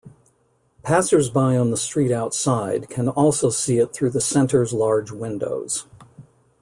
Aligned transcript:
Passersby 0.81 1.55
on 1.59 1.69
the 1.69 1.77
street 1.77 2.11
outside 2.11 2.89
can 2.89 3.07
also 3.07 3.51
see 3.51 3.77
it 3.77 3.93
through 3.93 4.09
the 4.09 4.19
Center's 4.19 4.73
large 4.73 5.11
windows. 5.11 5.85